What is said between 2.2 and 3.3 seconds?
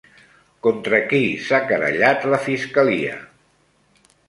la fiscalia?